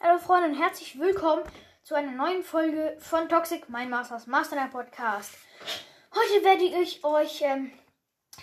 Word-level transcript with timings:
Hallo 0.00 0.18
Freunde 0.18 0.48
und 0.48 0.54
herzlich 0.54 0.98
willkommen 0.98 1.42
zu 1.82 1.94
einer 1.94 2.12
neuen 2.12 2.42
Folge 2.42 2.96
von 3.00 3.28
Toxic 3.28 3.68
Mind 3.68 3.90
Masters 3.90 4.26
Mastermind 4.26 4.72
Podcast. 4.72 5.34
Heute 6.14 6.44
werde 6.44 6.64
ich 6.64 7.04
euch 7.04 7.42
ähm, 7.42 7.72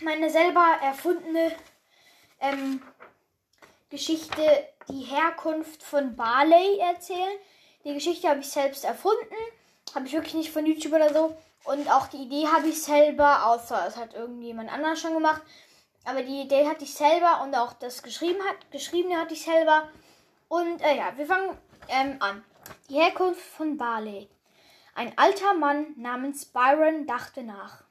meine 0.01 0.29
selber 0.29 0.77
erfundene 0.83 1.55
ähm, 2.39 2.83
Geschichte, 3.89 4.72
die 4.89 5.01
Herkunft 5.01 5.83
von 5.83 6.15
Barley 6.15 6.79
erzählen. 6.79 7.37
Die 7.83 7.93
Geschichte 7.93 8.29
habe 8.29 8.39
ich 8.39 8.49
selbst 8.49 8.85
erfunden, 8.85 9.35
habe 9.93 10.07
ich 10.07 10.13
wirklich 10.13 10.33
nicht 10.33 10.51
von 10.51 10.65
YouTube 10.65 10.93
oder 10.93 11.13
so. 11.13 11.35
Und 11.65 11.89
auch 11.89 12.07
die 12.07 12.17
Idee 12.17 12.47
habe 12.47 12.67
ich 12.67 12.81
selber, 12.81 13.45
außer 13.47 13.85
es 13.87 13.97
hat 13.97 14.13
irgendjemand 14.13 14.71
anders 14.71 14.99
schon 14.99 15.13
gemacht. 15.13 15.41
Aber 16.05 16.21
die 16.21 16.41
Idee 16.41 16.67
hatte 16.67 16.83
ich 16.83 16.93
selber 16.93 17.41
und 17.43 17.55
auch 17.55 17.73
das 17.73 18.03
geschrieben 18.03 18.41
hat, 18.43 18.71
geschriebene 18.71 19.17
hatte 19.17 19.33
ich 19.33 19.43
selber. 19.43 19.89
Und 20.49 20.81
äh, 20.81 20.97
ja, 20.97 21.17
wir 21.17 21.25
fangen 21.25 21.57
ähm, 21.87 22.17
an. 22.19 22.43
Die 22.89 22.95
Herkunft 22.95 23.41
von 23.41 23.77
Barley. 23.77 24.29
Ein 24.95 25.17
alter 25.17 25.53
Mann 25.53 25.87
namens 25.97 26.45
Byron 26.45 27.07
dachte 27.07 27.43
nach. 27.43 27.83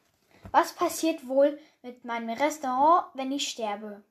Was 0.51 0.73
passiert 0.73 1.27
wohl 1.27 1.59
mit 1.83 2.05
meinem 2.05 2.31
Restaurant, 2.31 3.07
wenn 3.15 3.33
ich 3.33 3.49
sterbe? 3.49 4.03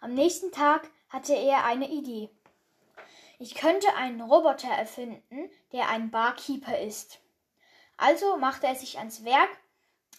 Am 0.00 0.14
nächsten 0.14 0.50
Tag 0.50 0.88
hatte 1.14 1.34
er 1.34 1.64
eine 1.64 1.88
Idee. 1.88 2.28
Ich 3.38 3.54
könnte 3.54 3.94
einen 3.94 4.20
Roboter 4.20 4.70
erfinden, 4.70 5.48
der 5.70 5.88
ein 5.88 6.10
Barkeeper 6.10 6.80
ist. 6.80 7.20
Also 7.96 8.36
machte 8.36 8.66
er 8.66 8.74
sich 8.74 8.98
ans 8.98 9.24
Werk, 9.24 9.50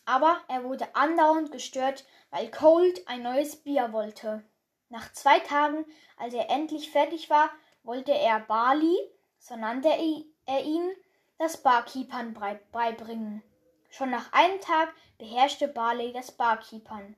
aber 0.05 0.39
er 0.47 0.63
wurde 0.63 0.95
andauernd 0.95 1.51
gestört, 1.51 2.05
weil 2.29 2.49
Cold 2.49 3.05
ein 3.09 3.23
neues 3.23 3.57
Bier 3.57 3.91
wollte. 3.91 4.45
Nach 4.87 5.11
zwei 5.11 5.39
Tagen, 5.39 5.85
als 6.15 6.33
er 6.33 6.49
endlich 6.49 6.89
fertig 6.89 7.29
war, 7.29 7.49
wollte 7.83 8.13
er 8.13 8.39
Barley, 8.39 8.97
so 9.37 9.57
nannte 9.57 9.89
er 9.89 10.63
ihn, 10.63 10.91
das 11.37 11.61
Barkeepern 11.61 12.39
beibringen. 12.71 13.43
Schon 13.89 14.11
nach 14.11 14.31
einem 14.31 14.61
Tag 14.61 14.93
beherrschte 15.17 15.67
Barley 15.67 16.13
das 16.13 16.31
Barkeepern. 16.31 17.17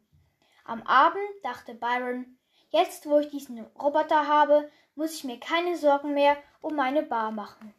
Am 0.65 0.81
Abend 0.81 1.30
dachte 1.43 1.75
Byron, 1.75 2.36
jetzt 2.69 3.07
wo 3.09 3.19
ich 3.19 3.29
diesen 3.29 3.65
Roboter 3.79 4.27
habe, 4.27 4.69
muss 4.95 5.13
ich 5.13 5.23
mir 5.23 5.39
keine 5.39 5.77
Sorgen 5.77 6.13
mehr 6.13 6.37
um 6.61 6.75
meine 6.75 7.03
Bar 7.03 7.31
machen. 7.31 7.73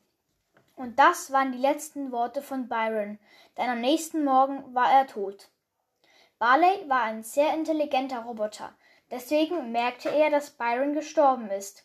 Und 0.76 0.98
das 0.98 1.32
waren 1.32 1.52
die 1.52 1.58
letzten 1.58 2.12
Worte 2.12 2.40
von 2.40 2.68
Byron, 2.68 3.18
denn 3.56 3.68
am 3.68 3.80
nächsten 3.80 4.24
Morgen 4.24 4.74
war 4.74 4.90
er 4.92 5.06
tot. 5.08 5.48
Barley 6.38 6.88
war 6.88 7.02
ein 7.02 7.24
sehr 7.24 7.52
intelligenter 7.52 8.20
Roboter, 8.20 8.72
deswegen 9.10 9.72
merkte 9.72 10.08
er, 10.08 10.30
dass 10.30 10.50
Byron 10.50 10.94
gestorben 10.94 11.50
ist. 11.50 11.84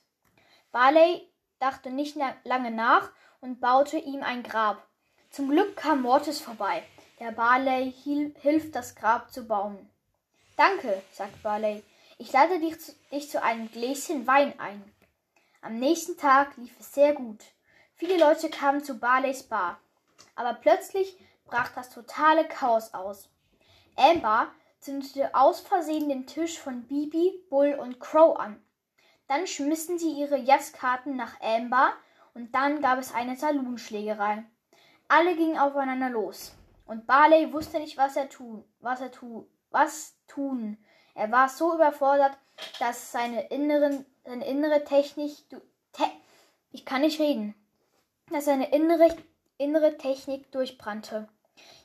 Barley 0.71 1.27
dachte 1.57 1.89
nicht 1.89 2.17
lange 2.43 2.69
nach 2.69 3.11
und 3.41 3.59
baute 3.59 3.97
ihm 3.97 4.21
ein 4.21 4.43
Grab. 4.43 4.85
Zum 5.31 5.49
Glück 5.49 5.75
kam 5.75 6.03
Mortis 6.03 6.39
vorbei, 6.39 6.83
der 7.19 7.31
Barley 7.31 7.91
hilft, 8.41 8.75
das 8.75 8.93
Grab 8.93 9.31
zu 9.31 9.47
bauen. 9.47 9.89
Danke, 10.55 11.01
sagt 11.11 11.41
Barley. 11.41 11.83
Ich 12.17 12.31
lade 12.31 12.59
dich 12.59 12.79
zu, 12.79 12.93
dich 13.11 13.29
zu 13.29 13.41
einem 13.41 13.71
Gläschen 13.71 14.27
Wein 14.27 14.59
ein. 14.59 14.83
Am 15.61 15.79
nächsten 15.79 16.17
Tag 16.17 16.55
lief 16.57 16.79
es 16.79 16.93
sehr 16.93 17.13
gut. 17.13 17.43
Viele 17.95 18.17
Leute 18.17 18.49
kamen 18.49 18.83
zu 18.83 18.99
Barleys 18.99 19.43
Bar. 19.43 19.79
Aber 20.35 20.53
plötzlich 20.53 21.17
brach 21.45 21.71
das 21.73 21.89
totale 21.89 22.47
Chaos 22.47 22.93
aus. 22.93 23.29
Amber 23.95 24.47
zündete 24.79 25.33
aus 25.33 25.61
Versehen 25.61 26.09
den 26.09 26.27
Tisch 26.27 26.59
von 26.59 26.83
Bibi, 26.83 27.45
Bull 27.49 27.73
und 27.79 27.99
Crow 27.99 28.37
an. 28.39 28.61
Dann 29.27 29.47
schmissen 29.47 29.97
sie 29.97 30.11
ihre 30.11 30.37
Jazzkarten 30.37 31.15
nach 31.15 31.39
Amber 31.41 31.93
und 32.33 32.53
dann 32.53 32.81
gab 32.81 32.99
es 32.99 33.13
eine 33.13 33.35
Salonschlägerei. 33.35 34.43
Alle 35.07 35.35
gingen 35.35 35.57
aufeinander 35.57 36.09
los. 36.09 36.55
Und 36.85 37.07
Barley 37.07 37.53
wusste 37.53 37.79
nicht, 37.79 37.97
was 37.97 38.15
er 38.15 38.29
tun, 38.29 38.65
was 38.79 38.99
er 38.99 39.11
tu, 39.11 39.47
was 39.69 40.17
tun. 40.27 40.77
Er 41.15 41.31
war 41.31 41.49
so 41.49 41.73
überfordert, 41.75 42.37
dass 42.79 43.11
seine 43.11 43.47
inneren, 43.47 44.05
seine 44.23 44.45
innere 44.45 44.83
Technik, 44.83 45.31
te, 45.49 46.03
ich 46.71 46.85
kann 46.85 47.01
nicht 47.01 47.19
reden, 47.19 47.55
dass 48.31 48.45
seine 48.45 48.71
innere, 48.71 49.15
innere 49.57 49.97
Technik 49.97 50.51
durchbrannte. 50.51 51.27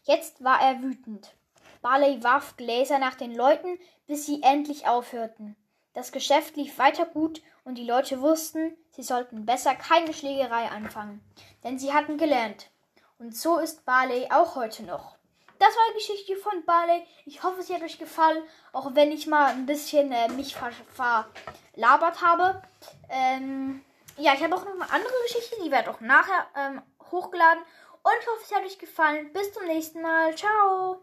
Jetzt 0.05 0.43
war 0.43 0.61
er 0.61 0.83
wütend. 0.83 1.34
Barley 1.83 2.22
warf 2.25 2.56
Gläser 2.56 2.99
nach 2.99 3.15
den 3.15 3.34
Leuten, 3.34 3.78
bis 4.06 4.27
sie 4.27 4.43
endlich 4.43 4.87
aufhörten. 4.88 5.56
Das 5.93 6.12
Geschäft 6.12 6.56
lief 6.56 6.78
weiter 6.78 7.06
gut 7.06 7.43
und 7.65 7.77
die 7.77 7.84
Leute 7.84 8.21
wussten, 8.21 8.77
sie 8.93 9.03
sollten 9.03 9.44
besser 9.44 9.75
keine 9.75 10.15
Schlägerei 10.15 10.71
anfangen, 10.71 11.21
denn 11.65 11.78
sie 11.78 11.93
hatten 11.93 12.17
gelernt. 12.19 12.71
Und 13.19 13.37
so 13.37 13.59
ist 13.59 13.84
Barley 13.84 14.28
auch 14.31 14.55
heute 14.55 14.84
noch. 14.84 15.18
Das 15.58 15.74
war 15.74 15.82
die 15.91 15.98
Geschichte 15.98 16.36
von 16.36 16.64
Barley. 16.64 17.04
Ich 17.26 17.42
hoffe, 17.42 17.62
sie 17.62 17.74
hat 17.74 17.82
euch 17.82 17.98
gefallen, 17.98 18.42
auch 18.72 18.94
wenn 18.94 19.10
ich 19.10 19.26
mal 19.26 19.50
ein 19.50 19.66
bisschen 19.66 20.12
äh, 20.12 20.28
mich 20.28 20.56
verlabert 20.56 22.22
habe. 22.22 22.62
Ähm, 23.08 23.84
ja, 24.16 24.34
ich 24.34 24.42
habe 24.42 24.54
auch 24.54 24.64
noch 24.64 24.74
eine 24.74 24.91
andere 24.91 25.12
Geschichte, 25.26 25.56
die 25.64 25.70
wird 25.70 25.88
auch 25.88 26.00
nachher 26.00 26.46
ähm, 26.56 26.82
hochgeladen. 27.10 27.62
Und 28.02 28.12
ich 28.20 28.26
hoffe, 28.26 28.42
es 28.42 28.54
hat 28.54 28.64
euch 28.64 28.78
gefallen. 28.78 29.32
Bis 29.32 29.52
zum 29.52 29.66
nächsten 29.66 30.00
Mal. 30.00 30.34
Ciao. 30.36 31.02